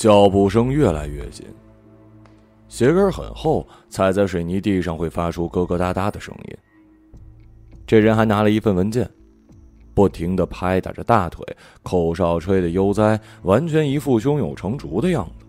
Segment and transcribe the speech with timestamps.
[0.00, 1.44] 脚步声越来越近。
[2.68, 6.56] 鞋跟很厚，踩在水泥地上会发出咯咯哒哒的声音。
[7.86, 9.06] 这人还拿了一份文件，
[9.92, 11.44] 不停的拍打着大腿，
[11.82, 15.44] 口哨吹的悠哉，完全一副胸有成竹的样子。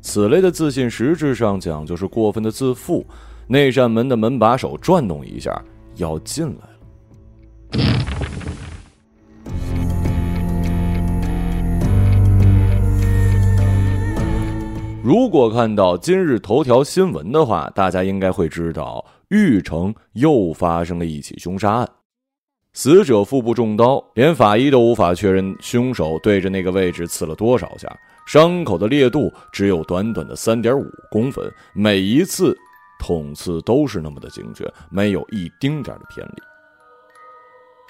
[0.00, 3.04] 此类的自信，实质上讲就是过分的自负。
[3.48, 5.60] 那扇门的门把手转动一下，
[5.96, 7.99] 要进来了。
[15.10, 21.88] 如果看到今日头条新闻的话，大家应该会知道，玉城又发生了一起凶杀案，
[22.74, 27.92] 死者腹部中刀，连法医都无法确认凶手对着那个位置刺了多少下，
[28.24, 32.56] 伤口的裂度只有短短的三点五公分，每一次。
[33.00, 36.49] 捅刺都是那么的精确，没有一丁点的偏离。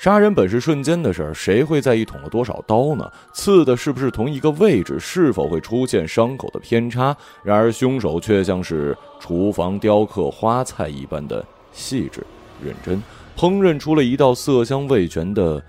[0.00, 3.12] 杀人本是瞬间的事儿，谁会在意捅了多少刀呢？
[3.34, 4.98] 刺的是不是同一个位置？
[4.98, 7.14] 是否会出现伤口的偏差？
[7.44, 12.24] 然而凶手却像是厨房雕刻花菜一般的细致
[12.64, 13.02] 认真，
[13.36, 15.62] 烹饪出了一道色香味全的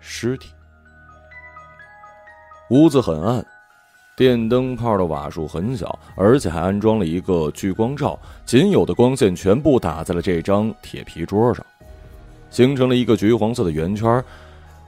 [0.00, 0.48] 尸体。
[2.70, 3.44] 屋子很暗。
[4.16, 11.66] 电灯泡的瓦数很小，而且还安装了一个聚光罩，仅有的光线全部打在了这张铁皮桌上，
[12.54, 14.24] 形成了一个橘黄色的圆圈。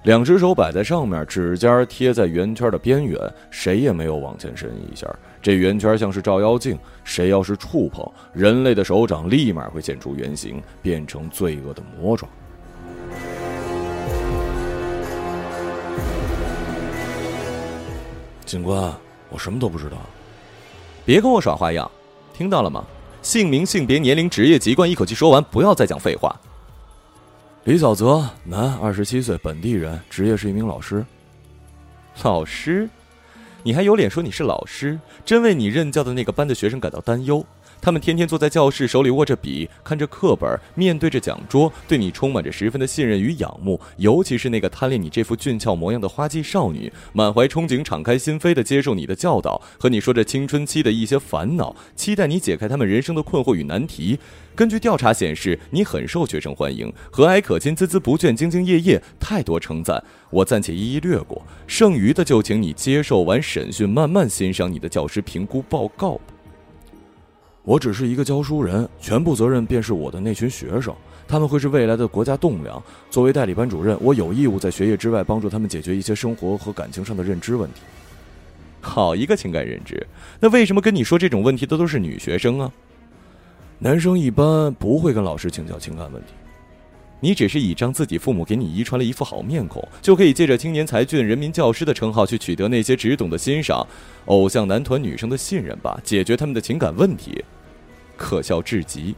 [0.05, 3.19] 两只手摆在上面，指尖贴在圆圈的边缘，
[3.51, 5.05] 谁也没有往前伸一下。
[5.43, 12.29] 这圆圈像是照妖镜，谁要是触碰，人类的手掌立马会现出原形，变成罪恶的魔爪。
[18.45, 18.95] 警官。
[19.29, 19.97] 我什么都不知道，
[21.05, 21.91] 别跟我耍花样，
[22.33, 22.85] 听到了吗？
[23.23, 26.33] 姓名、性别、年龄、职业、籍贯，一口气说完，不要再讲废话。
[27.67, 31.05] 李小泽，男，二十七岁，本地人，职业是一名老师。
[32.23, 32.89] 老师？
[33.65, 34.97] 你还有脸说你是老师？
[35.25, 37.45] 真为你任教的那个班的学生感到担忧。
[37.81, 43.81] 他们天天坐在教室，手里握着笔，看着课本，面对着讲桌，对你充满着十分的信任与仰慕。
[43.97, 54.19] 尤其是那个贪恋你这副俊俏模样的花季少女，满怀憧憬，敞开心扉地接受你的教导，和你说着青春期的一些烦恼，期待你解开他们人生的困惑与难题。
[54.57, 61.41] 根据调查显示，你很受学生欢迎，和蔼可亲，孜孜不倦，兢兢业业，太多称赞，我暂且一一略过。
[61.67, 66.19] 剩余的就请你接受完审讯，慢慢欣赏你的教师评估报告。
[67.67, 70.95] 我只是一个教书人，全部责任便是我的那群学生，
[71.27, 72.81] 他们会是未来的国家栋梁。
[73.11, 77.81] 作为代理班主任，我有义务在学业之外帮助他们解决一些生活和感情上的认知问题。
[78.81, 80.07] 好一个情感认知！
[80.39, 82.73] 那为什么跟你说这种问题的都是女学生啊？
[83.81, 86.35] 男生一般不会跟老师请教情感问题。
[87.19, 93.85] 你只是倚仗自己父母给你遗传了一副好面孔，就可以借着青年才俊、人民教师的称号去取得那些只懂得欣赏
[94.27, 97.45] 偶像男团女生的信任吧，解决他们的情感问题。
[98.17, 99.15] 可笑至极！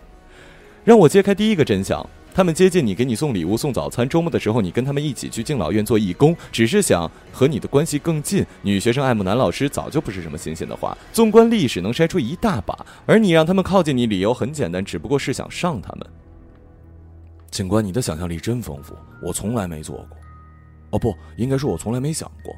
[0.85, 2.05] 让我揭开第一个真相：
[2.35, 4.09] 他们接近你，给你送礼物、送早餐。
[4.09, 8.45] 周末的时候，你跟他们一起去敬老院做义工，只是想和你的关系更近。
[8.63, 10.97] 女学生爱慕男老师，早就不是什么新鲜的话。
[11.13, 12.87] 纵观历史，能筛出一大把。
[13.07, 16.07] 而你让他们靠近你，理由很简单，只不过是想上他们。
[17.51, 20.17] 警官，你的想象力真丰富，我从来没做过。
[20.91, 22.55] 哦，不，应该说，我从来没想过。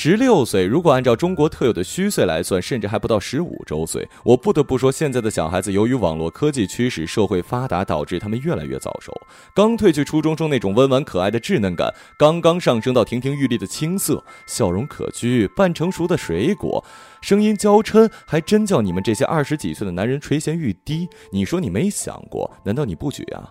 [0.00, 4.08] 十六岁，如果按照中国特有的虚岁来算，甚至还不到十五周岁。
[4.22, 9.12] 我不得不说，现在的小孩子由于网络科技驱使、社会发达，导致他们越来越早熟。
[9.56, 16.84] 刚褪去初中生那种温婉可爱的稚嫩感，刚刚上升到亭亭玉立的青涩，笑容可掬，半成熟的水果，
[17.20, 21.08] 声音娇嗔，还真叫你们这些二十几岁的男人垂涎欲滴。
[21.32, 22.48] 你说你没想过？
[22.62, 23.50] 难道你不举啊？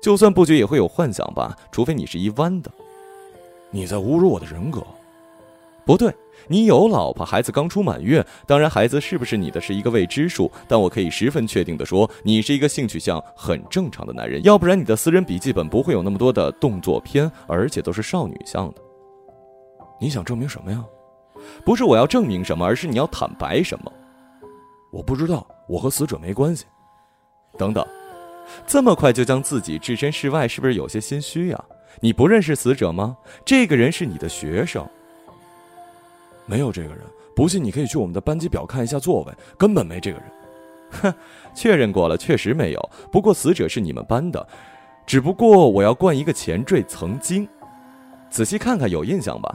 [0.00, 1.54] 就算不举，也会有幻想吧？
[1.70, 2.70] 除非你是一弯的。
[3.70, 4.82] 你在侮辱我的人格。
[5.88, 6.14] 不对，
[6.48, 8.22] 你有老婆，孩子刚出满月。
[8.46, 10.52] 当然，孩子是不是你的是一个未知数。
[10.68, 14.42] 但我可以十分确定的说，你是一个性取向很正常的男人。
[14.44, 18.82] 要不然，你的私人笔记本不会有那么多的动作片，而且都是少女向的。
[19.98, 20.84] 你想证明什么呀？
[21.64, 23.90] 不是我要证明什么，而是你要坦白什么。
[24.92, 26.66] 我不知道，我和死者没关系。
[27.56, 27.82] 等等，
[28.66, 31.64] 这么快就将自己置身事外，是不是有些心虚呀？
[32.02, 33.16] 你不认识死者吗？
[33.42, 34.86] 这个人是你的学生。
[36.48, 37.04] 没有这个人，
[37.36, 40.26] 不信你可以去我们的班级表看一下座位，根本没这个人。
[41.02, 41.14] 哼，
[41.54, 42.90] 确认过了，确实没有。
[43.12, 44.44] 不过死者是你们班的，
[45.06, 47.46] 只不过我要冠一个前缀“曾经”。
[48.30, 49.54] 仔细看看，有印象吧？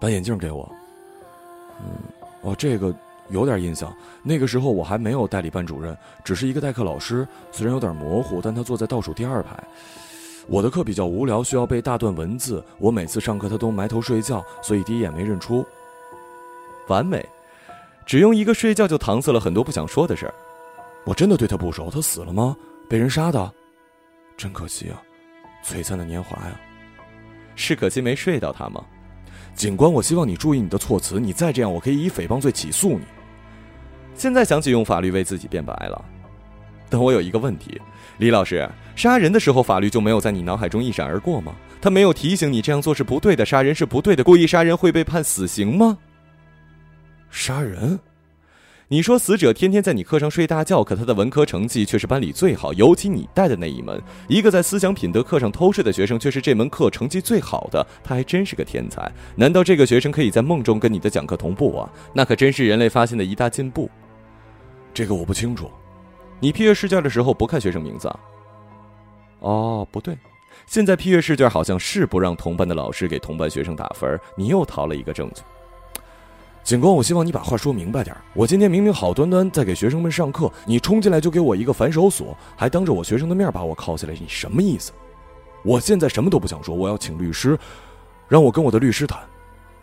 [0.00, 0.68] 把眼镜给我。
[1.78, 1.90] 嗯，
[2.42, 2.92] 哦，这个
[3.28, 3.94] 有点印象。
[4.22, 9.62] 那个时候我还没有代理班主任，只是一个代课老师，虽然有点模糊，但他坐在倒数第二排。
[10.50, 12.62] 我的课比较无聊，需要背大段文字。
[12.78, 15.64] 我每次上课他都埋头睡觉，所以第一眼没认出。
[16.88, 17.24] 完美，
[18.04, 20.34] 只用一个睡觉就搪塞了很多不想说的事儿。
[21.04, 22.56] 我真的对他不熟，他死了吗？
[22.88, 23.52] 被人杀的？
[24.36, 25.00] 真可惜啊，
[25.64, 26.60] 璀璨的年华呀！
[27.54, 28.84] 是可惜没睡到他吗？
[29.54, 31.20] 警官，我希望你注意你的措辞。
[31.20, 33.04] 你再这样，我可以以诽谤罪起诉你。
[34.16, 36.04] 现在想起用法律为自己辩白了。
[36.88, 37.80] 但我有一个问题，
[38.20, 41.54] 李老师，杀人的时候法律就没有在你脑海中一闪而过吗？
[41.80, 45.96] 他没有提醒你这样做是不对的，杀人是不对的，故意杀人会被判死刑吗？
[47.30, 47.98] 杀人？
[48.88, 53.98] 你说死者天天在你课上睡大觉，可他的文科成绩却是班里最好，尤其你带的那一门。
[54.28, 59.10] 一个在思想品德课上偷睡的学生，却是这门课成绩最好的，他还真是个天才。
[59.34, 61.90] 难道这个学生可以在梦中跟你的讲课同步啊？
[62.12, 63.90] 那可真是人类发现的一大进步。
[64.92, 65.70] 这个我不清楚。
[66.40, 68.20] 你批阅试卷的时候不看学生名字啊？
[69.40, 70.16] 哦，不对，
[70.66, 74.18] 现在批阅试卷好像是不让同班的老师给同班学生打分。
[74.34, 75.42] 你又逃了一个证据。
[76.62, 84.92] 警官，我希望你把话说明白点我今天明明好端端在给学生们上课，你冲进来就给我一个反手锁，还当着我学生的面把我铐起来，你什么意思？
[85.62, 87.58] 我现在什么都不想说，我要请律师，
[88.28, 89.20] 让我跟我的律师谈，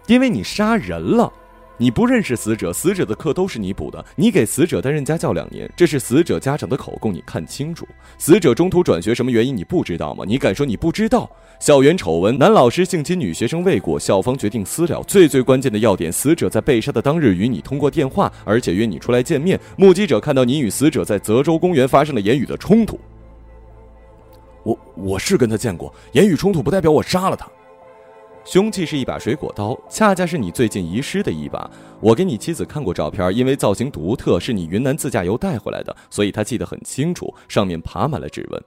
[0.05, 1.31] 因为你杀人了。
[1.79, 4.03] 你不认识死者，死者的课都是你补的。
[4.15, 7.87] 你给死者担任家教两年，这是死者家长的口供，你看清楚。
[8.17, 10.23] 死者中途转学什么原因你不知道吗？
[10.27, 11.29] 你敢说你不知道？
[11.59, 15.03] 校园丑闻，男老师性侵女学生未果，校方决定私了。
[15.03, 19.59] 最最关键的要点，死者在被杀的当日与你通过电话，而且约你出来见面。
[19.75, 22.99] 目击者看到你与死者在泽州公园发生了言语的冲突。
[24.63, 27.47] 我我是跟他见过，言语冲突不代表我杀了他。
[28.47, 31.69] 凶器是一把水果刀，恰恰是你最近遗失的一把。
[31.99, 38.63] 我给你妻子看过照片，因为造型独特，是你云南自驾游带回来的，所以她记得很清楚，上面爬满了指纹。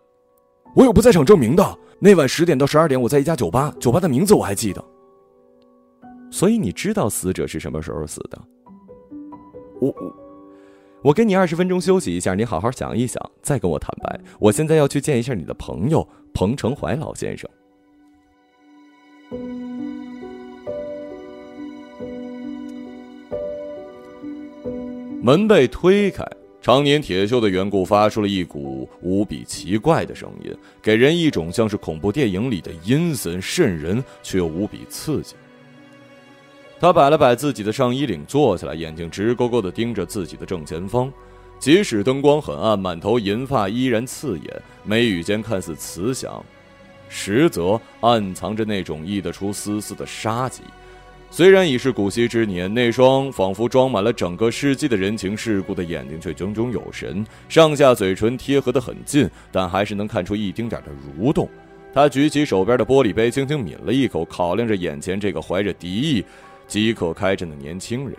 [0.77, 1.79] 我有不在场证明的。
[1.99, 4.85] 那晚十点到十二点，我在一家酒吧，酒吧的名字我还记得。
[6.31, 8.39] 所以你知道死者是什么时候死的？
[9.81, 10.17] 我我
[11.05, 14.21] 我给你二十分钟休息一下，你好好想一想，再跟我坦白。
[14.39, 17.49] 我现在要去见一下你的朋友彭成怀老先生。
[25.23, 26.25] 门被推开，
[26.63, 35.35] 常年铁锈的缘故发出了一股无比奇怪的声音，给人一种像是恐怖电影里的阴森渗人却又无比刺激。
[36.81, 41.13] 他摆了摆自己的上衣领，坐下来，眼睛直勾勾地盯着自己的正前方。
[41.59, 46.43] 即使灯光很暗，满头银发依然刺眼，眉宇间看似慈祥，
[47.11, 50.63] 实则暗藏着那种溢得出丝丝的杀机。
[51.33, 61.49] 虽然已是古稀之年，那双仿佛装满了整个世纪的人情世故的眼睛却炯炯有神，上下嘴唇贴合得很近，但还是能看出一丁点的蠕动。
[61.95, 66.25] 他举起手边的玻璃杯，轻轻抿了一口，考量着眼前这个怀着敌意
[66.67, 68.17] 即刻开战的年轻人。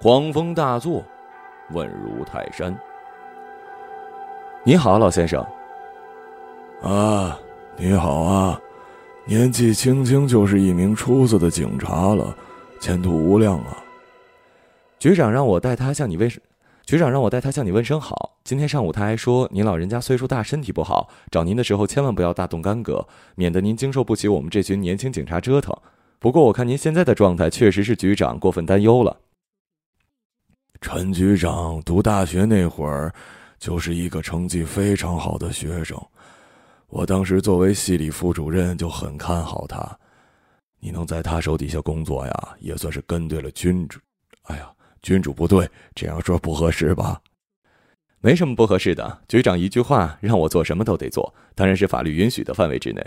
[0.00, 1.02] 狂风大作，
[1.70, 2.78] 稳如泰山。
[4.64, 5.44] 你好，老先生。
[6.82, 7.38] 啊，
[7.78, 8.60] 你好啊。
[9.28, 12.34] 年纪轻轻就是一名出色的警察了，
[12.80, 13.76] 前途无量啊！
[14.98, 16.26] 局长让我带他向你问，
[16.86, 18.38] 局长让我带他向你问声好。
[18.42, 25.76] 今天上午他还说您老人家岁数大，身体不好，找您的时候千万不要大动干戈，免得您经受不起我们这群年轻警察折腾。
[26.18, 29.14] 不过我看您现在的状态，确实是局长过分担忧了。
[30.80, 33.12] 陈局长读大学那会儿，
[33.58, 36.02] 就是一个成绩非常好的学生。
[36.88, 39.98] 我当时作为系里副主任就很看好他，
[40.80, 44.00] 你能在他手底下工作呀，也算是跟对了君主。
[44.44, 47.20] 哎呀，君主不对，这样说不合适吧？
[48.20, 53.06] 没什么不合适的，局长一句话让我做什么都得做，当然是法律允许的范围之内。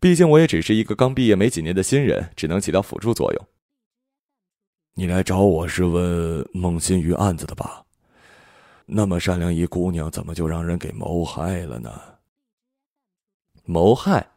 [0.00, 3.48] 毕竟我也只是一个刚毕业没几年的新人，只能起到辅助作用。
[4.94, 7.84] 你来找我是问孟新瑜案子的吧？
[8.84, 11.90] 那么善良一姑娘，怎么就让人给谋害了呢？
[13.64, 14.28] 谋害，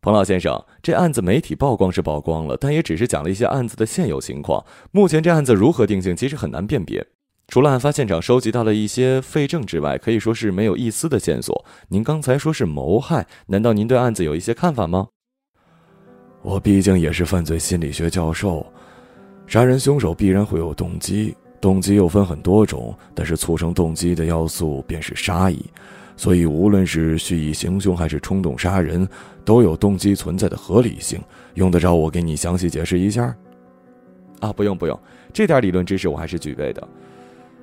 [0.00, 4.64] 彭老先生，这案子媒体曝光是曝光了，但也只是讲了一些案子的现有情况。
[4.90, 7.06] 目前这案子如何定性，其实很难辨别。
[7.48, 11.64] 除了案发现场收集到了一些废证之外，可以说是没有一丝的线索。
[11.88, 15.08] 您刚才说是谋害，难道您对案子有一些看法吗？
[16.42, 18.66] 我毕竟也是犯罪心理学教授，
[19.46, 25.64] 杀人凶手必然会有动机，动机又分很多种，但是促成动机的要素便是杀意。
[26.18, 29.08] 所以，无论是蓄意行凶还是冲动杀人，
[29.44, 31.20] 都有动机存在的合理性。
[31.54, 33.32] 用得着我给你详细解释一下？
[34.40, 35.00] 啊，不用不用，
[35.32, 36.88] 这点理论知识我还是具备的。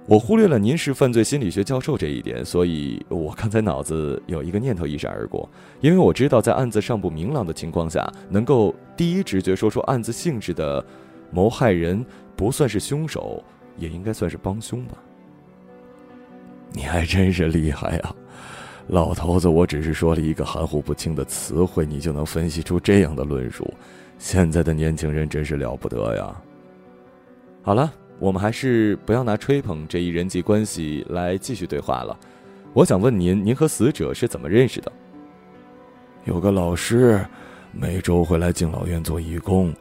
[0.08, 5.50] 我忽略了您是犯罪心理学教授这一点，所以我刚才脑子有一个念头一闪而过。
[5.82, 10.86] 因为我知道，在案子尚不明朗的情况下，能够第一直觉说出案子性质的
[11.30, 12.06] 谋害人
[12.38, 13.44] 不算是凶手，
[13.78, 14.96] 也应该算是帮凶吧。
[16.76, 18.14] 你还真是厉害啊，
[18.88, 19.48] 老头子！
[19.48, 23.74] 我只是说了一个含糊不清的词汇，你就能分析出这样的论述。
[24.20, 26.36] 现在的年轻人真是了不得呀。
[27.62, 27.92] 好了。
[28.18, 32.18] 我们还是不要拿吹捧这一人际关系来继续对话了。
[32.72, 34.90] 我想问您，您和死者是怎么认识的？
[36.24, 37.26] 有个老师，
[37.74, 39.74] 每周会来敬老院做义工，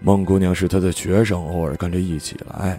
[0.00, 2.78] 孟姑娘是他的学生，偶尔跟着一起来。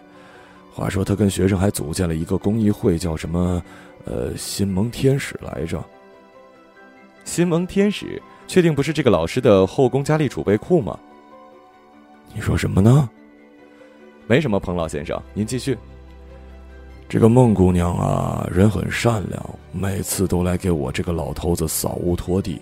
[0.74, 3.62] 话说他跟学生还组建了一个公益会，叫什么？
[4.06, 5.84] 呃，新盟天使来着。
[7.26, 10.98] 新盟天使，确定不是这个老师的后宫佳丽储备库吗？
[12.34, 13.10] 你说什么呢？
[14.26, 15.78] 没什么，彭老先生，您继续。
[17.10, 22.62] 这个孟姑娘啊，人很善良，每次都来给我这个老头子扫屋拖地。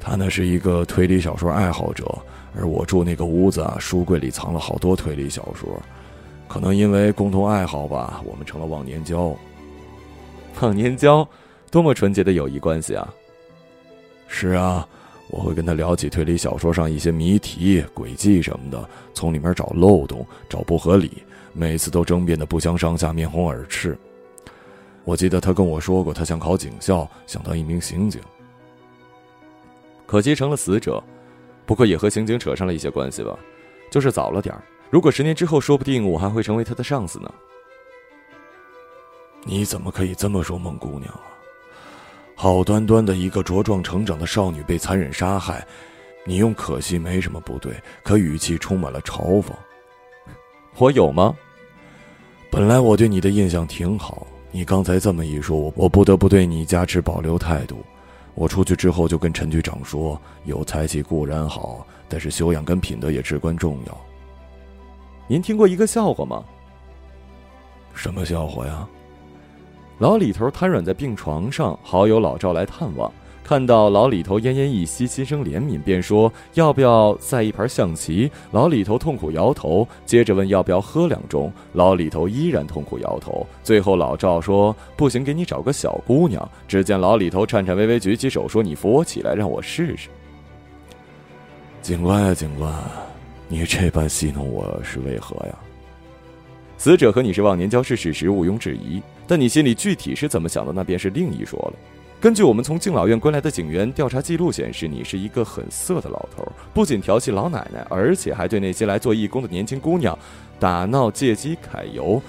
[0.00, 2.16] 她呢是一个推理小说爱好者，
[2.56, 5.80] 而我住那个屋子啊，书柜里藏了好多推理小说。
[6.52, 9.34] 可能因为共同爱好吧，我们成了忘年交。
[10.60, 11.26] 忘年交，
[11.70, 13.08] 多么纯洁的友谊关系啊！
[14.28, 14.86] 是啊。
[15.28, 21.22] 我会跟他聊起推理小说上一些谜题、诡计什么的，从里面找漏洞、找不合理，
[21.54, 23.96] 每次都争辩的不相上下、面红耳赤。
[25.04, 28.20] 我记得他跟我说过，他想考警校，想当一名刑警。
[30.04, 31.02] 可惜成了死者，
[31.64, 33.38] 不过也和刑警扯上了一些关系吧，
[33.90, 34.62] 就是早了点儿。
[34.92, 37.32] 如果十年之后，说不定我还会成为他的上司呢。
[39.42, 41.32] 你怎么可以这么说孟姑娘啊？
[42.34, 45.66] 好端端的一个茁壮成长的少女被残忍杀害，
[46.26, 47.72] 你用可惜没什么不对，
[48.02, 49.46] 可语气充满了嘲讽。
[50.76, 51.34] 我有吗？
[52.50, 57.82] 本来我对你的印象挺好，你刚才这么一说，我不得不对你加持保留态度。
[58.34, 63.98] 我出去之后就跟陈局长说，有才气固然好，但是修养跟品德也至关重要。
[65.32, 66.44] 您听过一个笑话吗？
[67.94, 68.86] 什么笑话呀？
[69.98, 73.10] 老李头瘫软在病床上，好友老赵来探望，
[73.42, 83.46] 看到老李头奄奄一息，心生怜悯，便说：“要不要再一盘象棋？”老李头痛苦摇头，接着问：“要不要喝两盅？”老李头依然痛苦摇头。
[83.62, 90.10] 最后老赵说：“不行，给你找个小姑娘。”只见老李头颤颤巍巍举起手说：“你扶我起来，让我试试。”
[91.80, 92.70] 警官呀，警官，
[93.52, 95.54] 你这般戏弄我是为何呀？
[96.78, 98.98] 死者和你是忘年交是事实，毋庸置疑。
[99.26, 101.74] 但你心里具体是怎么想的，那便是另一说了。
[102.18, 110.18] 根据我们从敬老院归来的警员调查记录显示，你是一个很色的老头，不仅调戏老奶奶，而且还对那些来做义工的年轻姑娘
[110.58, 112.22] 打闹、借机揩油。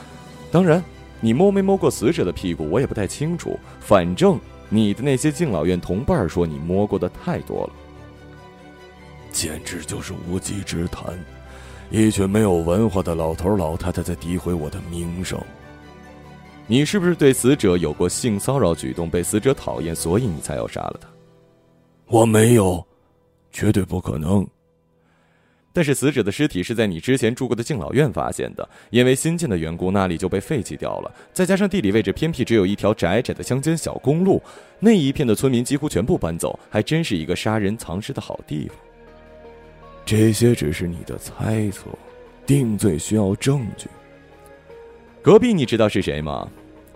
[0.52, 0.84] 当然，
[1.22, 3.58] 你摸没摸过死者的屁股，我也不太清楚。
[3.80, 4.38] 反正
[4.68, 7.74] 你的那些敬老院同伴说你摸过的太多了，
[9.34, 11.14] 简直就是无稽之谈。
[11.92, 15.38] 一群没有文化的老头老太太在诋毁我的名声。
[16.66, 21.10] 你是不是对死者有过性骚扰举动，被死者讨厌，所以你才要杀了他？
[22.08, 22.82] 我没有，
[23.52, 24.48] 绝对不可能。
[25.76, 31.12] 但是死者的尸体是在你之前住过的敬老院发现的，因为新建的缘故，那里就被废弃掉了。
[31.34, 34.42] 再加上地理位置偏僻，只有一条窄窄的乡间小公路，
[34.80, 38.78] 那一片的村民几乎全部搬走，还真是一个杀人藏尸的好地方。
[40.06, 41.86] 这些只是你的猜测，
[42.46, 43.88] 定罪需要证据。
[45.22, 46.48] 隔壁你知道是谁吗？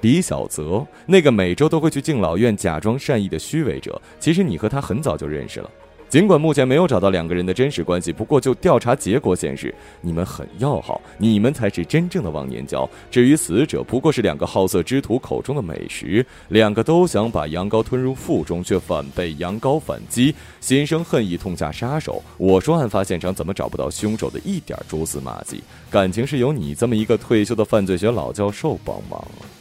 [0.02, 4.00] 李小泽，那个每周都会去敬老院假装善意的虚伪者。
[4.20, 5.72] 其实你和他很早就认识了。
[6.10, 12.90] 尽管目前没有找到两个人的真实关系，不过就调查结果显示，你们很要好，你们才是真正的忘年交。
[13.12, 22.24] 至于死者，不过是两个好色之徒口中的美食，两个都想把羊羔吞入腹中，却反被羊羔反击，心生恨意，痛下杀手。
[22.38, 25.62] 我说案发现场怎么找不到凶手的一点蛛丝马迹？
[25.90, 29.57] 感情是由你这么一个退休的犯罪学老教授帮忙了。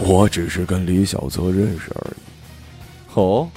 [0.00, 2.14] 我只是跟李小泽认识而已。
[3.14, 3.48] 哦，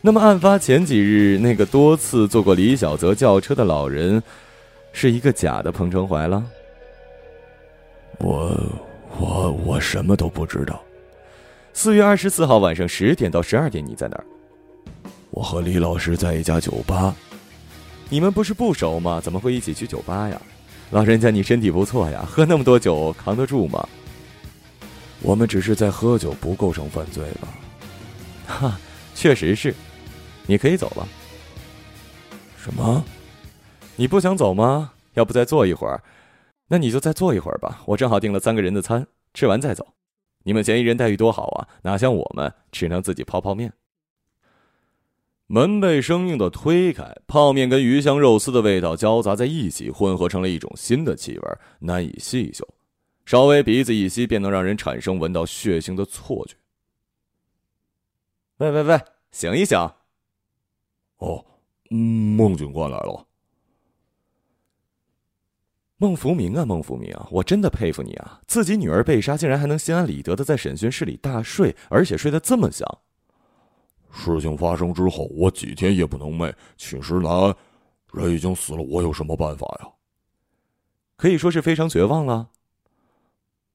[0.00, 4.22] 那么案发前几日，那个多次坐过李小泽轿车的老人，
[4.92, 6.44] 是一个假的彭成怀了？
[8.18, 8.60] 我
[9.18, 10.82] 我我什么都不知道。
[11.72, 14.24] 四月二十四号晚上十点到十二点，你在哪儿？
[15.30, 17.14] 我和李老师在一家酒吧。
[18.08, 19.20] 你们不是不熟吗？
[19.22, 20.42] 怎么会一起去酒吧呀？
[20.90, 23.88] 老人家，你身体不错呀，喝那么多酒扛得住吗？
[25.22, 27.48] 我们只是在喝酒，不构成犯罪吧？
[28.46, 28.80] 哈，
[29.14, 29.74] 确实是，
[30.46, 31.06] 你可以走了。
[32.56, 33.04] 什么？
[33.96, 34.92] 你不想走吗？
[35.14, 36.02] 要不再坐一会儿？
[36.68, 37.82] 那你就再坐一会儿吧。
[37.84, 39.86] 我正好订了三个人的餐，吃完再走。
[40.42, 43.72] 你们嫌疑人待遇多好啊，哪像我们只能自己泡泡面。
[45.48, 52.66] 门被生硬的推开，泡面跟鱼香肉丝的味道交杂在一起，混合成了一种新的气味，难以细嗅。
[53.30, 56.56] 稍微鼻子一吸，便能让人产生闻到血腥的错觉。
[58.56, 59.78] 喂喂喂，醒一醒！
[61.18, 61.46] 哦，
[61.90, 63.24] 孟警官来了。
[65.98, 68.40] 孟福明啊，孟福明啊，我真的佩服你啊！
[68.48, 72.84] 自己女儿被杀，竟然还能心安理得的在审讯室里大睡，而且睡得这么香。
[74.10, 76.52] 事情发生之后，我几天夜不能寐。
[76.76, 77.56] 寝食难安，
[78.12, 79.92] 人已经死了，我有什么办法呀？
[81.14, 82.50] 可以说是非常绝望了。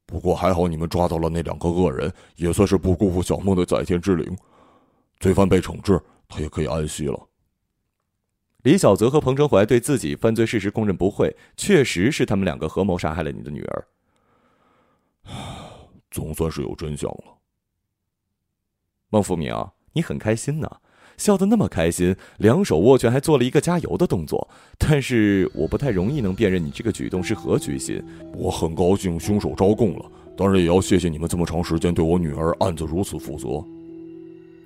[0.05, 4.37] 不过还好，你们抓到了那两个恶人，也算是不辜负小梦的在天之灵。
[5.19, 7.19] 罪犯被惩治，他也可以安息了。
[8.63, 13.87] 李小泽和彭成怀对自己犯罪事实供认不讳，确实是他们两个合谋杀害了你的女儿。
[16.11, 17.37] 总算是有真相了。
[19.09, 19.53] 孟福明，
[19.93, 20.69] 你很开心呢，
[21.17, 24.47] 笑得那么开心，两手握拳，还做了一个加油的动作。
[24.77, 28.01] 但是我不太容易能辨认你这个举动是何居心。
[28.33, 30.05] 我很高兴凶手招供了，
[30.35, 33.63] 当然也要谢谢你们这么长时间对我女儿案子如此负责。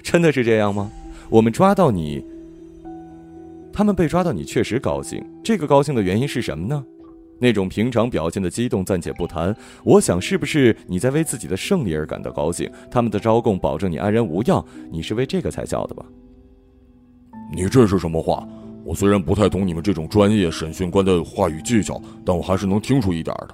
[0.02, 0.92] 真的是这样吗？
[1.30, 2.24] 我们抓到你。
[3.72, 5.24] 他们被抓到，你确实高兴。
[5.44, 6.84] 这个高兴的原因是什么呢？
[7.42, 12.70] 那种平常表现的激动暂且不谈，我想是不是你在为自己的胜利而感到高兴？
[12.92, 16.06] 他们的招供保证你安然无恙，你是为这个才笑的吧？
[17.52, 18.48] 你这是什么话？
[18.86, 23.50] 我虽然不太懂你们这种专业审讯官的话语技巧，但我还是能听出一点的。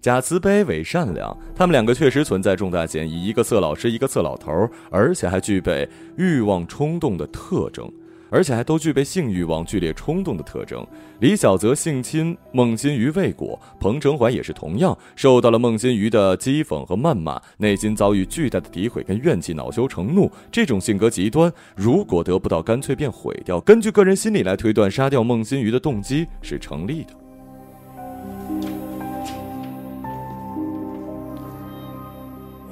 [0.00, 3.24] 假慈悲，伪善良，他们两个确实存在重大嫌疑。
[3.24, 7.90] 一个色老师，一个色老头，而且还具备欲望冲动的特征。
[8.30, 10.86] 而且还都具备性欲望剧烈冲动的特征。
[11.20, 20.30] 李小泽性侵孟新瑜未果，彭成怀也是同样受到了孟新瑜的讥讽和谩骂，内心遭遇巨大的诋毁跟怨气，恼羞成怒。
[20.50, 23.60] 这种性格极端，如果得不到，干脆便毁掉。
[23.60, 27.14] 根据个人心理来推断，杀掉孟新瑜的动机是成立的。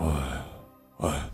[0.00, 0.06] 唉，
[0.98, 1.30] 唉，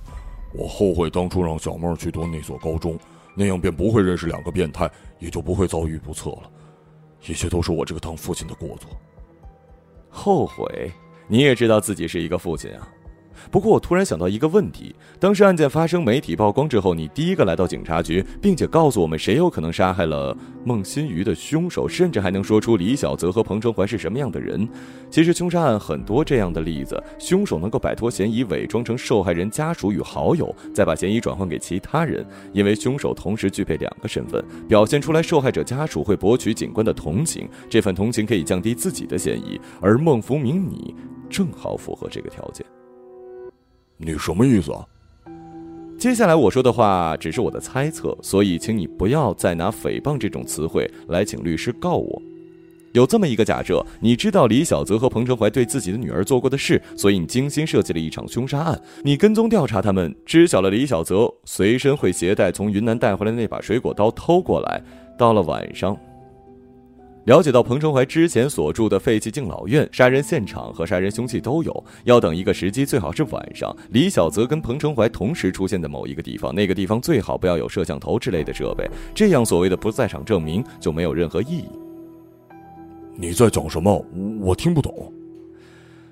[0.54, 2.98] 我后悔当初让小梦去读那所高中。
[3.34, 6.50] 那样便不会认识两个变态，也就不会遭遇不测了。
[7.26, 8.90] 一切都是我这个当父亲的过错。
[10.08, 10.90] 后悔？
[11.28, 12.88] 你也知道自己是一个父亲啊。
[13.50, 24.68] 不过我突然想到一个问题：当时案件发生、媒体曝光之后，你第一个来到警察局，并且告诉我们谁有可能杀害了孟新瑜的凶手，甚至还能说出李小泽和彭成怀是什么样的人。
[25.10, 32.26] 其实凶杀案很多这样的例子，凶手能够摆脱嫌疑，伪装成受害人家属与好友，再把嫌疑转换给其他人。
[32.52, 39.60] 因为凶手同时具备两个身份，表现出来，受害者家属会博取警官的同情，这份同情可以降低自己的嫌疑。
[39.80, 40.94] 而孟福明，你
[41.28, 42.64] 正好符合这个条件。
[44.02, 44.86] 你什么意思啊？
[45.98, 52.22] 接下来我说的话只是我的猜测，所以请你不要再拿诽谤这种词汇来请律师告我。
[52.92, 58.80] 有这么一个假设：你知道李小泽和彭成怀对自己的女儿做过的事，所以你精心设计了一场凶杀案。
[59.04, 64.82] 你跟踪调查他们，知晓了李小泽随身会携带从云南带回来的那把水果刀偷过来，
[65.18, 65.96] 到了晚上。
[67.24, 73.74] 了解到彭成怀之前所住的废弃敬老院，杀人现场和杀人凶器都有，要等一个时机，最好是晚上。
[73.90, 81.68] 李小泽跟彭成怀同时出现在某一个地方，那个地方最好不要有摄像头之类的设备，这样所谓的不在场证明就没有任何意义。
[83.14, 84.02] 你在讲什么？
[84.40, 85.12] 我听不懂。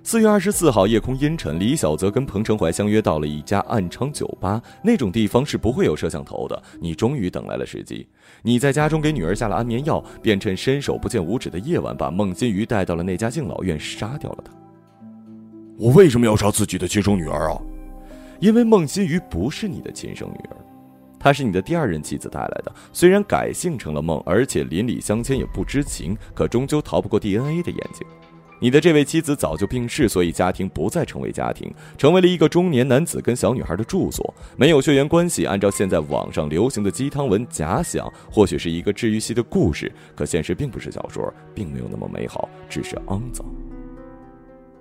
[0.05, 6.63] 四月二十四号，夜空阴沉，李小泽跟彭成怀相约到了一家暗娼酒吧，那种地方是不会有摄像头的。
[6.81, 8.07] 你终于等来了时机，
[8.43, 14.53] 你在家中给女儿下了安眠药，便趁伸手不见五指的夜晚，把孟金鱼带到了那家敬老院，杀掉了她。
[15.77, 17.61] 我为什么要杀自己的亲生女儿啊？
[18.41, 20.57] 因为孟金鱼不是你的亲生女儿，
[21.19, 22.73] 她是你的第二任妻子带来的。
[22.93, 28.07] 虽然改姓成了孟，而且邻里乡亲也不知情，可终究逃不过 DNA 的眼睛。
[28.61, 35.47] 你的这位妻子早就病逝，所以家庭不再成为家庭，成为了一个中年男子跟小女孩的住所，没有血缘关系。
[35.47, 43.45] 按照现在网上流行的鸡汤文假想，或许是一个治愈系的故事，可现实并不是小说，并没有那么美好，只是肮脏。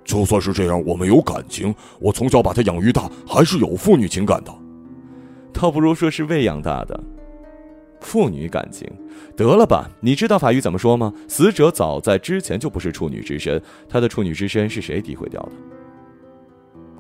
[0.04, 4.54] 就算是这样，我们有感情，我从小把他养育大，还是有父女情感的。
[5.54, 7.00] 倒不如说是喂养大的。
[8.00, 8.90] 父女感情，
[9.36, 9.90] 得了吧！
[10.00, 11.14] 你知道法语怎么说吗？
[11.28, 15.52] 死者早在之前就不是处女之身，他的处女之身是谁诋毁掉的？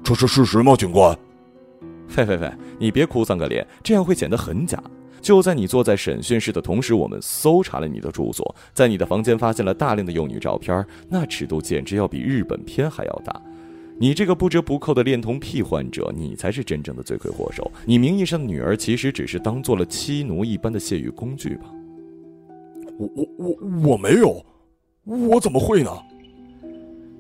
[0.04, 1.18] 这是事实吗，警官？
[2.08, 4.82] 费费费，你别哭丧个脸，这样会显得很假。
[5.20, 13.42] 就在你坐在审讯室的同时，我们搜查了你的住所，在你的房间发现了大量的幼女照片，那尺度简直要比日本片还要大。
[14.00, 17.72] 你这个不折不扣的恋童癖患者，你才是真正的罪魁祸首。
[17.86, 21.66] 你名义上的女儿其实只是当做了妻奴一般的泄欲工具吧？
[23.00, 24.44] 我我我我没有，
[25.04, 25.92] 我怎么会呢？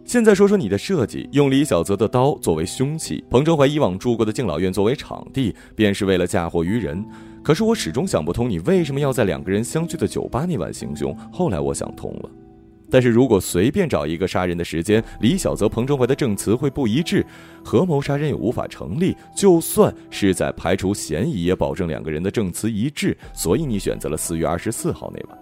[0.05, 7.03] 现在说说你的设计，用李小泽的刀作为凶器，彭成怀以往住过的敬老院作为场地，便是为了嫁祸于人。
[7.43, 11.15] 可是我始终想不通，你为什么要在两个人相聚的酒吧那晚行凶？
[11.31, 12.29] 后来我想通了，
[12.89, 17.25] 但是如果随便找一个杀人的时间，李小泽、彭忠怀的证词会不一致，
[17.63, 19.15] 合谋杀人也无法成立。
[19.35, 23.17] 就算是在排除嫌疑，也保证两个人的证词一致。
[23.33, 25.37] 所以你选择了四月二十四号那晚。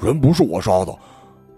[0.00, 0.96] 人不是我杀的，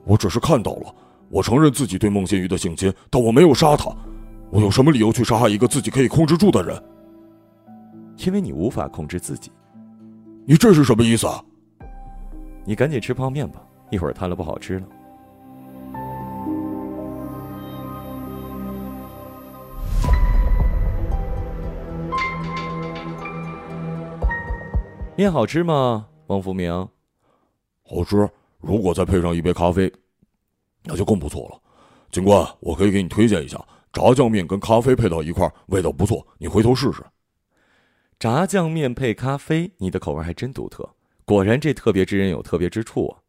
[0.04, 0.94] 我只是看到了。
[1.28, 3.94] 我承认自己对孟新宇的性侵，但我没有杀他。
[4.50, 6.82] 我有什么理由去杀害一个自己可以控制住的人？
[8.26, 9.52] 因为你无法控制自己。
[10.44, 11.40] 你这是什么意思啊？
[12.64, 14.86] 你赶紧吃泡面吧，一会儿摊了不好吃了。
[25.16, 26.72] 面好吃吗，王福明？
[27.82, 28.26] 好吃，
[28.58, 29.92] 如果再配上一杯咖啡。
[30.82, 31.60] 那就更不错了，
[32.10, 37.04] 警官，我可以给你推荐一下炸酱面跟咖啡配到一块味道不错，你回头试试。
[38.18, 40.88] 炸酱面配咖啡，你的口味还真独特，
[41.26, 43.19] 果然这特别之人有特别之处啊。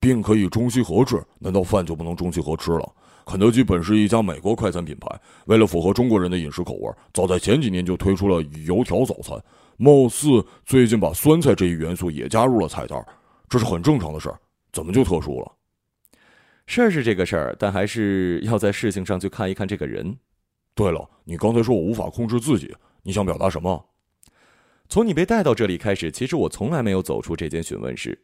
[0.00, 2.92] 病可以中西合治，难道饭就不能中西合吃了？
[3.26, 9.38] 肯德基本是一家美国快餐品牌，为了符合中国人的饮食口味，早在前几年就推出了油条早餐，
[9.76, 13.04] 貌似最近把酸菜这一元素也加入了菜单，
[13.48, 14.40] 这是很正常的事儿，
[14.72, 15.52] 怎么就特殊了？
[16.66, 20.16] 事儿是这个事儿，但还是要在事情上去看一看这个人。
[20.74, 23.86] 对了，你刚才说我无法控制自己，你想表达什么？
[24.88, 28.18] 从你被带到这里开始，其实我从来没有走出这间询问室。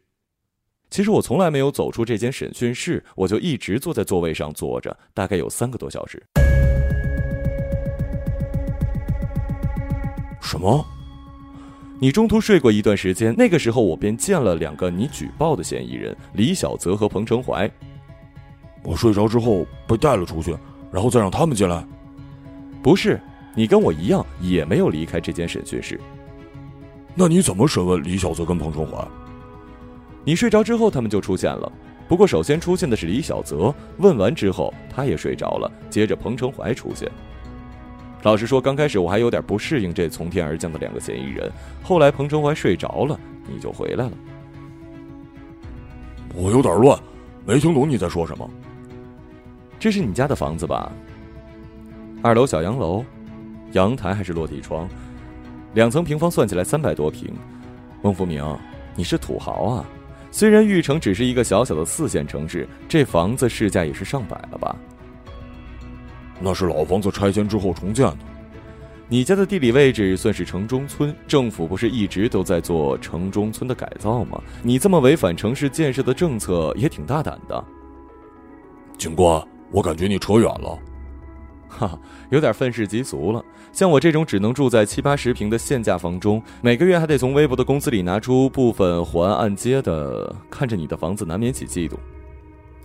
[0.89, 6.21] 其实我从来没有走出这间审讯室，我就一直坐在座位上坐着，大概有三个多小时。
[10.41, 10.85] 什么？
[11.99, 17.69] 你中途睡过一段时间，那个时候我便见了两个你举报的嫌疑人李小泽和彭成怀。
[18.83, 20.55] 我睡着之后被带了出去，
[20.89, 21.85] 然后再让他们进来。
[22.81, 23.19] 不是，
[23.53, 25.99] 你跟我一样也没有离开这间审讯室。
[27.13, 29.05] 那你怎么审问李小泽跟彭成怀？
[30.27, 31.71] 你睡着之后，他们就出现了。
[32.05, 37.09] 不过首先出现的是李小泽，问完之后他也睡着了，接着彭成怀出现。
[38.23, 41.49] 老实说，刚开始我还有点不适应这从天而降的两个嫌疑人。
[41.81, 44.11] 后来彭成怀睡着了，你就回来了。
[46.35, 46.99] 我有点乱，
[47.45, 48.49] 没听懂你在说什么。
[49.79, 50.91] 这是你家的房子吧？
[52.21, 53.01] 二楼小洋楼，
[53.71, 54.89] 阳台还是落地窗？
[55.73, 57.33] 两层平方算起来三百多平。
[58.01, 58.43] 孟福明，
[58.93, 59.85] 你是土豪啊！
[60.31, 64.75] 虽然玉城只是一个小小的四线城市，这房子市价也是上百了吧？
[66.39, 68.17] 那是老房子拆迁之后重建的。
[69.09, 74.41] 你家的地理位置算是城中村，政府不是一直都在做城中村的改造吗？
[74.61, 77.63] 你这么违反城市建设的政策，也挺大胆的。
[78.97, 79.41] 警官。
[79.69, 80.79] 我感觉你扯远了，
[81.77, 81.97] 哈，
[82.31, 83.43] 有点愤世嫉俗了。
[83.71, 91.93] 像我这种只能住在七八十平的限价房中，每个月还得从微薄的工资里拿出部分还按揭的，看着你的房子难免起嫉妒。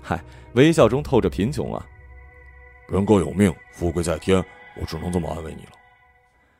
[0.02, 1.84] 嗨，微笑中透着贫穷啊。
[2.88, 4.44] 人各有命，富贵在天，
[4.78, 5.70] 我只能这么安慰你了。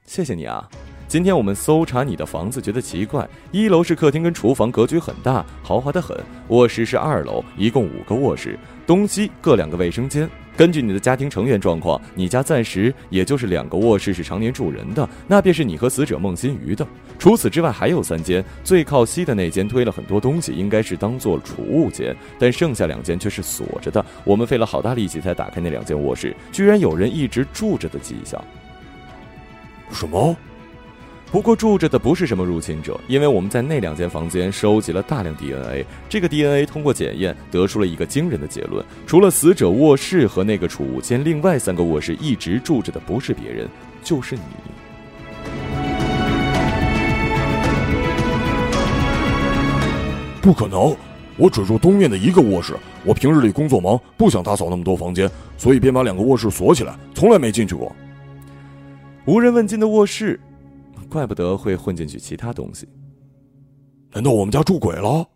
[0.07, 0.67] 谢谢你啊。
[1.07, 3.29] 今天我们搜查你的房子，觉得奇怪。
[3.51, 6.19] 一楼是客厅跟厨房，格局很大，豪华的很。
[6.49, 10.27] 卧室是二楼，一共五个卧室，东西各两个卫生间。
[10.57, 16.87] 根据你的家庭成员状况，你家暂时也就是两个卧室是常年住人的，那便是你和死者孟新瑜的。
[17.19, 24.05] 除此之外还有三间，最靠西的那间推了很多东西，应该是当做储物间，但剩下两间却是锁着的。
[24.25, 28.43] 我们费了好大力气才打开那两间卧室，居然有人一直住着的迹象。
[29.91, 30.37] 什么？
[31.33, 43.67] 不过住着的不是什么入侵者，因为我们在那两间房间收集了大量 DNA，这个 DNA 通过检验得出了一个惊人的结论：除了死者卧室和那个储物间，另外三个卧室一直住着的不是别人，
[44.05, 44.43] 就是你。
[50.43, 50.95] 不可能，
[51.39, 57.91] 我只住东面的一个卧室，我平日里工作忙，不想打扫那么多房间，所以便把两个卧室锁起来，从来没进去过。
[59.25, 60.39] 无人问津的卧室。
[61.13, 62.89] 怪不得会混进去其他东西。
[64.13, 65.29] 难道我们家住鬼了？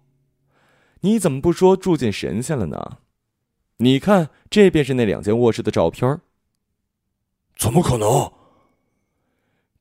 [1.00, 2.98] 你怎么不说住进神仙了呢？
[3.76, 6.18] 你看，这便是那两间卧室的照片。
[7.58, 8.32] 怎么可能？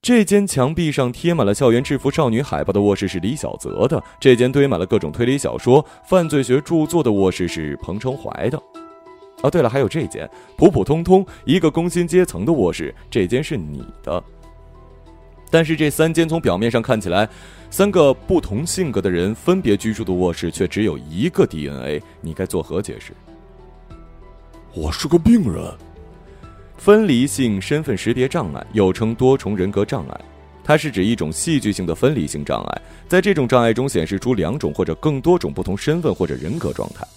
[0.01, 8.61] 这间墙壁上贴满了校园制服少女海报的卧室是李小泽的，这间堆满了各种推理小说、犯罪学著作的卧室是彭成怀的。
[9.41, 14.23] 哦，对了，还有这间普普通通一个工薪阶层的卧室，这间是你的。
[15.49, 17.27] 但是这三间从表面上看起来，
[17.69, 23.13] 三个不同性格的人分别居住的卧室却只有一个 DNA，你该作何解释？
[24.73, 25.63] 我是个病人。
[26.77, 30.21] 分离性身份识别障碍又称多重人格障碍，
[30.63, 37.07] 它是指一种戏剧性的分离性障碍，在这种障碍中显示出两种或者更多种不同身份或者人格状态。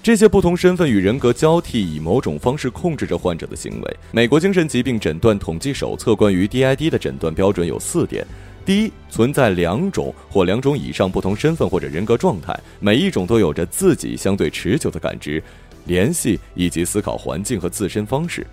[0.00, 3.96] 这些不同身份与人格交替，以某种方式控制着患者的行为。
[4.10, 8.26] 美国精神疾病诊断统计手册关于 DID 的诊断标准有四点：
[8.64, 15.42] 第一，存在两种或两种以上不同身份或者人格状态，每一种都有着自己相对持久的感知、
[15.84, 18.46] 联系以及思考环境和自身方式。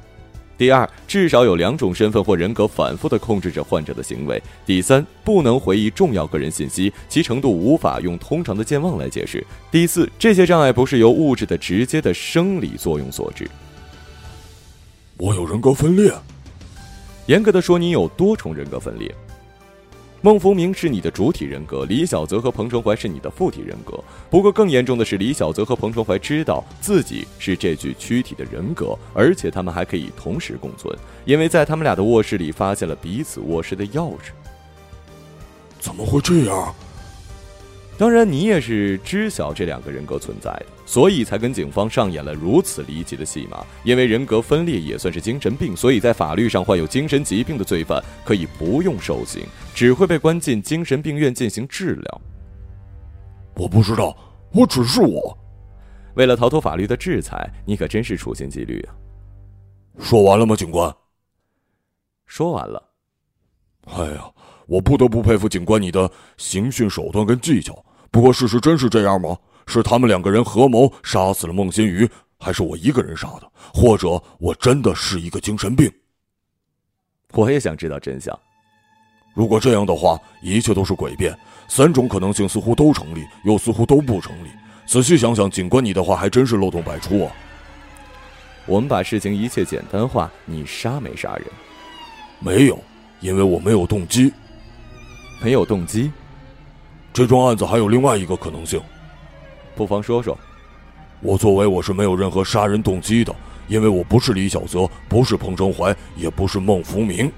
[0.57, 4.41] 第二，至少有两种身份或人格反复的控制着患者的行为。
[4.65, 9.45] 第三，不能回忆重要个人信息，其程度无法用通常的健忘来解释。
[9.69, 13.49] 第四，这些障碍不是由物质的直接的生理作用所致。
[15.17, 16.11] 我有人格分裂，
[17.25, 19.13] 严格的说，你有多重人格分裂。
[20.25, 24.03] 孟福明是你的主体人格，李小泽和彭成怀是你的附体人格。
[24.27, 30.91] 不过更严重的是，李小泽和彭成怀知道自己是这具躯体的人格，而且他们还可以同时共存，
[31.25, 34.31] 因为在他们俩的卧室里发现了彼此卧室的钥匙。
[35.79, 36.73] 怎么会这样？
[37.97, 43.65] 当然，你也是知晓这两个人格存在的，所以才跟警方上演了如此离奇的戏码。
[43.85, 52.21] 因为人格分裂也算是精神病，所以在法律上，患有精神疾病的罪犯可以不用受刑，只会被关进精神病院进行治疗。
[53.55, 54.13] 我不知道，
[54.51, 55.37] 我只是我。
[56.15, 58.91] 为了逃脱法律的制裁，你可真是处心积虑啊！
[59.99, 60.93] 说完了吗，警官？
[62.25, 62.83] 说完了。
[63.85, 64.29] 哎呀。
[64.67, 67.83] 我不得不佩服警官你的刑讯手段跟技巧。
[68.11, 69.37] 不过事实真是这样吗？
[69.67, 73.51] 是他们两个人合谋杀死了孟新宇，还是我一个人杀的？
[73.73, 75.91] 或者我真的是一个精神病？
[77.33, 78.37] 我也想知道真相。
[79.33, 81.37] 如果这样的话，一切都是诡辩。
[81.67, 84.49] 三种可能性似乎都成立，又似乎都不成立。
[84.85, 87.31] 仔细想想，警官你的话还真是漏洞百出啊。
[88.67, 91.47] 我们把事情一切简单化，你杀没杀人？
[92.39, 92.79] 没有，
[93.19, 94.31] 因为我没有动机。
[95.45, 96.11] 没有动机，
[97.13, 98.81] 这桩案子还有另外一个可能性，
[99.75, 100.35] 不妨说说。
[101.21, 103.35] 我作为我是没有任何杀人动机的，
[103.67, 107.31] 因为我不是李小泽，不是彭成怀，也不是孟福明。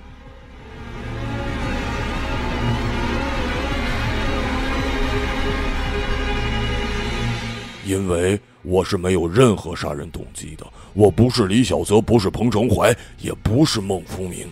[7.86, 14.50] 因为我是没有任何杀人动机的，我不是李小泽，不是彭成怀，也不是孟福明。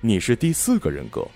[0.00, 1.26] 你是第四个人格。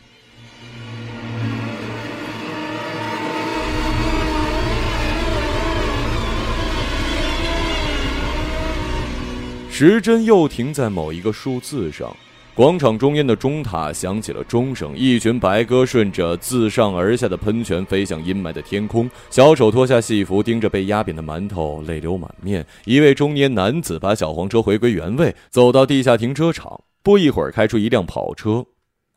[9.84, 12.16] 时针又停在某一个数字上，
[12.54, 14.96] 广场中央的钟塔响起了钟声。
[14.96, 19.10] 一群白鸽顺着自上而下的喷泉飞向阴霾的天空。
[19.28, 22.64] 小丑脱下戏服，盯着被压扁的馒头，泪流满面。
[22.84, 26.84] 一位中年男子把小黄车回归原位，走到地下停车场。
[27.02, 28.64] 不一会儿，开出一辆跑车。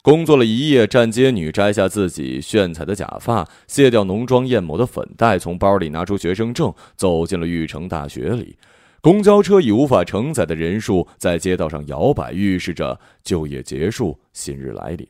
[0.01, 8.57] 工作了一夜，站街女摘下自己炫彩的假发，卸掉浓妆艳抹的粉黛，从包里拿出学生证，走进了玉成大学里。
[9.05, 15.07] 公交车以无法承载的人数在街道上摇摆，预示着就业结束，新日来临。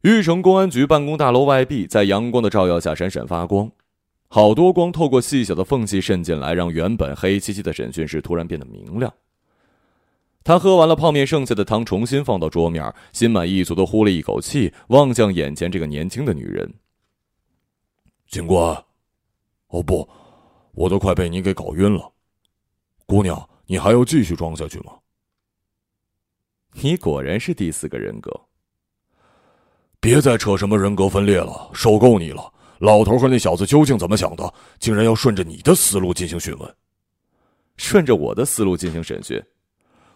[0.00, 3.70] 玉城公安局办公大楼外壁在阳光的照耀下闪闪发光，
[4.26, 9.14] 好多光透过细小的缝隙渗进来，让原本黑漆漆的审讯室突然变得明亮。
[10.42, 16.74] 他喝完了泡面剩下的汤，重新放到桌面，心满意足的呼了一口气，望向眼前这个年轻的女人。
[18.26, 18.84] 警官，
[19.68, 20.08] 哦不，
[20.72, 22.11] 我都快被你给搞晕了。
[23.12, 24.94] 姑娘，你还要继续装下去吗？
[26.72, 28.32] 你果然是第四个人格。
[30.00, 32.50] 别再扯什么人格分裂了，受够你了！
[32.78, 34.54] 老头和那小子究竟怎么想的？
[34.78, 36.74] 竟然要顺着你的思路进行询问？
[37.76, 39.38] 顺着我的思路进行审讯？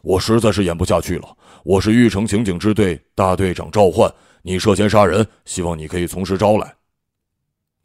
[0.00, 1.36] 我实在是演不下去了。
[1.64, 6.74] 我是玉城刑警支队大队长赵焕，你涉嫌杀人，希望你可以从实招来。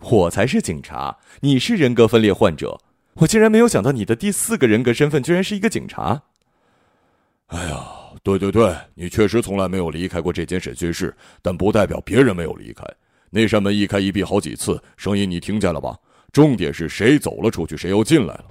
[0.03, 2.79] 我才是警察，你是人格分裂患者。
[3.15, 6.23] 我竟然没有想到，你的第四个人格身份居然是一个警察。
[7.47, 7.85] 哎呀，
[8.23, 12.83] 对对对，你确实从来没有离开过这间审讯室，但不代表别人没有离开。
[13.29, 15.97] 那扇门一开一闭好几次，声音你听见了吧？
[16.31, 18.45] 重点是谁走了出去，谁又进来了？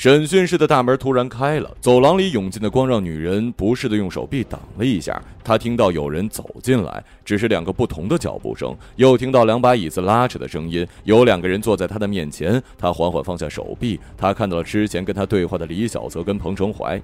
[0.00, 5.22] 审讯室的大门突然开了，走廊里涌进的光让女人不适的用手臂挡了一下。
[5.44, 12.62] 她听到有人走进来，只是两个不同的脚步声，又听到两把椅子拉扯的声音，有两个人坐在她的面前。
[12.78, 16.98] 她缓缓放下手臂，她看到了之前跟她对话的李小泽跟彭成怀。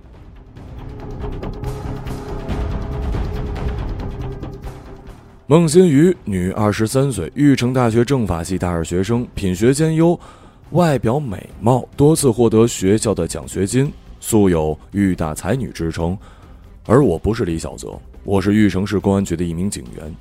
[5.46, 10.18] 孟新宇，女，二十三岁，玉成大学政法系大二学生，品学兼优。
[10.72, 16.18] 外表美貌，多次获得学校的奖学金，素有“玉大才女”之称。
[16.86, 20.12] 而我不是李小泽，我是玉城市公安局的一名警员。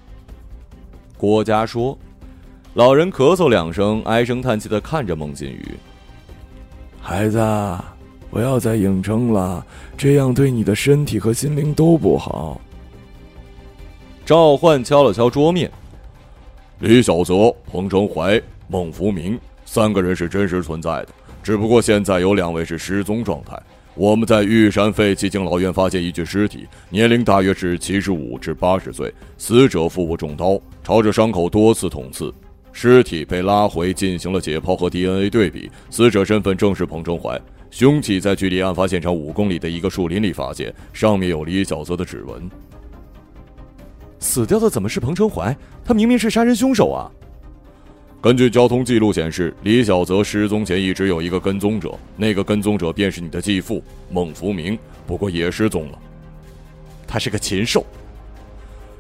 [1.18, 1.98] 郭嘉说
[2.76, 5.72] ：“老人咳嗽两声，唉声叹气的看着孟金宇，
[7.02, 7.40] 孩子，
[8.30, 9.66] 不要再硬撑了，
[9.98, 12.62] 这样对你的身体和心灵都不好。”
[14.24, 15.72] 赵焕敲了敲桌面
[16.80, 21.10] ：“李小泽、彭成怀、孟福明。”三个人是真实存在的，
[21.44, 23.60] 只不过现在有两位是失踪状态。
[23.96, 32.34] 我们在玉山废弃敬老院发现一具尸体，年龄大约是七十五至八十岁，死者腹部中刀，朝着伤口多次捅刺。
[32.74, 37.40] 尸体被拉回进行了解剖和 DNA 对比，死者身份正是彭成怀。
[37.72, 42.50] 凶器在距离案发现场五公里的一个树林里发现，上面有李小泽的指纹。
[44.20, 45.56] 死掉的怎么是彭成怀？
[45.86, 47.10] 他明明是杀人凶手啊！
[48.26, 56.00] 根据交通记录显示，李小泽失踪前一直有一个跟踪者，那个跟踪者便是你的继父孟福明，不过也失踪了。
[57.06, 57.86] 他是个禽兽。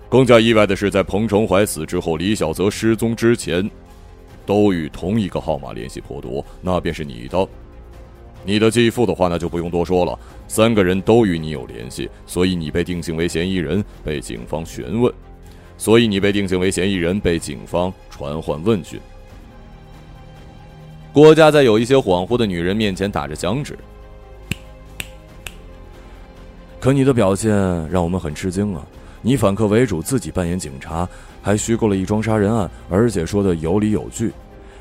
[0.10, 3.68] 更加意外的是，在彭成怀死之后，李小泽失踪之前，
[4.46, 7.48] 都与同一个号码联系颇多，那便是你的。
[8.46, 15.12] 你的继父的话，那就不用多说了，三个人都与你有联系，所以你被定性为嫌疑人，被警方询问。
[15.80, 19.00] 所以你被定性为嫌疑人，被警方传唤问讯。
[21.16, 23.80] 郭家在有一些恍惚的女人面前打着响指，
[26.78, 27.56] 可你的表现
[27.90, 28.86] 让我们很吃惊啊！
[29.22, 31.08] 你反客为主，自己扮演警察，
[31.42, 34.34] 还虚构了一桩杀人案，而且说的有理有据。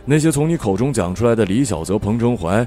[0.04, 2.66] 那些从你口中讲出来的李小泽、彭成怀、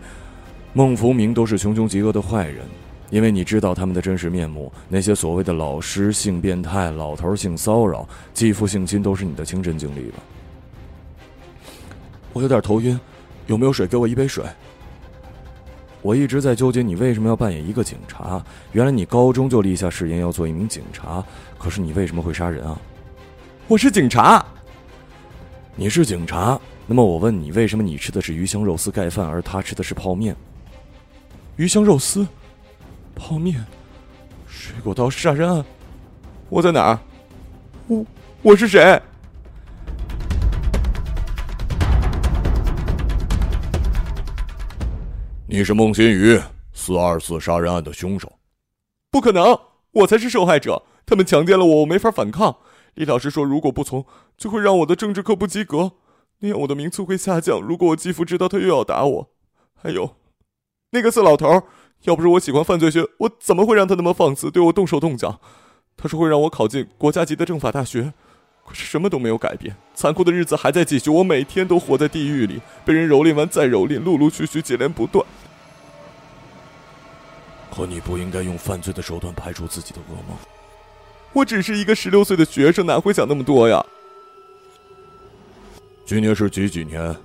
[0.71, 2.63] 孟福明都是穷凶极恶的坏人，
[3.09, 4.71] 因为你知道他们的真实面目。
[4.87, 10.19] 那些所谓的老师性变态、老头性骚扰、继父性侵，都是你的亲身经历吧？
[12.31, 12.97] 我有点头晕。
[13.47, 13.87] 有没有水？
[13.87, 14.45] 给我一杯水。
[16.01, 18.41] 我一直在纠结你为什么要扮演一个警察。
[18.71, 21.23] 原来你高中就立下誓言要做一名警察，
[21.57, 22.79] 可是你为什么会杀人啊？
[23.67, 24.45] 我是警察。
[25.75, 30.35] 你是警察，那么我问你，为什么你吃的是鱼香肉丝盖饭，而他吃的是泡面？
[31.55, 32.25] 鱼香肉丝，
[33.15, 33.65] 泡面，
[34.47, 35.65] 水果刀杀人案，
[36.49, 36.99] 我在哪儿？
[37.87, 38.05] 我
[38.41, 39.01] 我是谁？
[45.49, 46.37] 你是孟新宇，
[46.73, 48.33] 四二四杀人案的凶手。
[49.09, 49.57] 不可能，
[49.91, 50.83] 我才是受害者。
[51.05, 52.57] 他们强奸了我，我没法反抗。
[52.95, 54.05] 李老师说，如果不从，
[54.37, 55.93] 就会让我的政治课不及格，
[56.39, 57.61] 那样我的名次会下降。
[57.61, 59.29] 如果我继父知道，他又要打我。
[59.73, 60.17] 还有，
[60.91, 61.63] 那个色老头，
[62.03, 65.39] 要不是我喜欢犯罪学，我怎么会让他那么放肆，对我动手动脚？
[65.95, 68.13] 他说会让我考进国家级的政法大学。
[68.67, 71.09] 可是什么都没有改变，残酷的日子还在继续。
[71.09, 75.25] 我每天都活在地狱里，被人蹂躏完再蹂躏，陆陆续续接连不断。
[77.73, 80.37] 可你不应该用犯罪的手段排除自己的噩梦。
[81.31, 83.85] 我只是一个十六岁的学生，哪会想那么多呀？
[86.05, 87.15] 今年是几几年？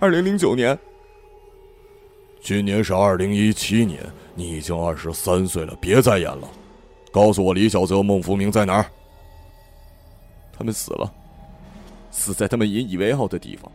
[0.00, 0.76] 二零零九年。
[2.42, 6.48] 今年是二零一七年，你已经二十三岁了，别再演了。
[7.12, 8.86] 告诉我，李小泽、孟福明在哪儿？
[10.56, 11.12] 他们死了，
[12.10, 13.70] 死在他们引以为傲的地方。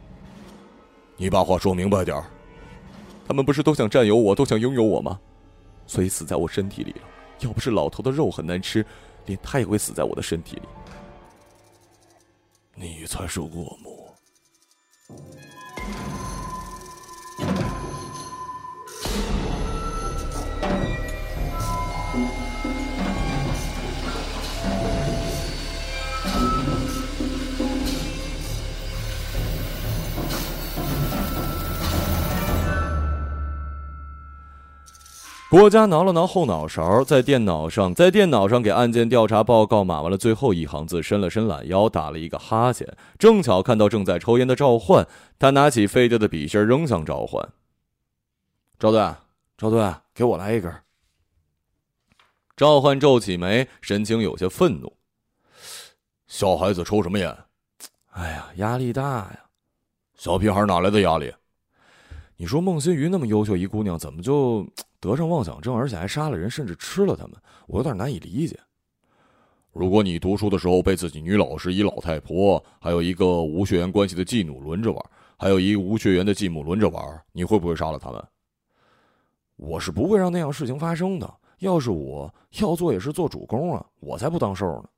[1.17, 2.25] 你把话说明白点儿。
[3.27, 5.19] 他们不是都想占有我，都想拥有我吗？
[5.85, 7.01] 所以死在我身体里了。
[7.41, 8.85] 要不是老头的肉很难吃，
[9.25, 10.63] 连他也会死在我的身体里。
[12.75, 14.15] 你才是恶魔。
[35.51, 42.87] 郭嘉挠了挠后脑勺，在电脑上，在电脑上给案件调查报告码完了最后一行字，伸了伸懒腰，打了一个哈欠。
[43.19, 45.05] 正巧看到正在抽烟的赵焕，
[45.37, 47.49] 他拿起废掉的笔芯扔向赵焕。
[48.79, 49.13] 赵队，
[49.57, 50.73] 赵队，给我来一根。
[52.55, 54.95] 赵焕皱起眉，神情有些愤怒
[56.27, 57.37] ：“小孩子抽什么烟？
[58.11, 59.39] 哎呀，压力大呀！
[60.15, 61.33] 小屁孩哪来的压力？”
[62.39, 64.65] 你说孟新瑜那么优秀一姑娘，怎么就
[65.01, 67.33] 得上妄想症，而且还杀了人，甚至吃了他们？
[67.67, 68.57] 我有点难以理解。
[69.73, 75.05] 如果你读书的时候被自己女老师、一老太婆，还有一个无血缘关系的继母轮着玩，
[75.37, 78.23] 还有一无血缘的继母轮着玩，你会不会杀了他们？
[79.55, 81.33] 我是不会让那样事情发生的。
[81.59, 84.89] 要是我要做，也是做主公啊，我才不当受呢。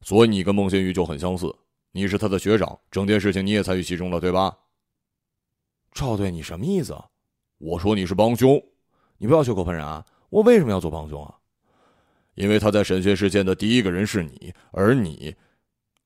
[0.00, 1.54] 所以你跟孟新宇就很相似，
[1.92, 4.56] 你是他的学长，整件事情你也参与其中了，对吧？
[5.92, 6.96] 赵队，你什么意思？
[7.58, 8.60] 我说你是帮凶，
[9.22, 10.04] 你不要血口喷人啊！
[10.30, 11.32] 我为什么要做帮凶啊？
[12.34, 15.32] 因为他在审讯室见的第一个人是你，而你，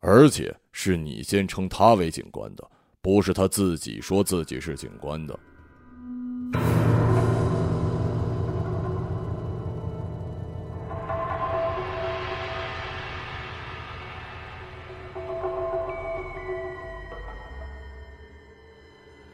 [0.01, 5.41] 而且是你先称他为警官的，不是他自己说自己是警官的。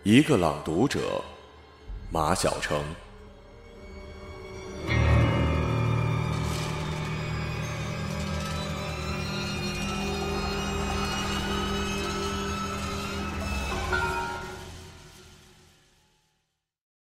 [0.04, 1.20] 一个朗读者，
[2.12, 2.80] 马晓成。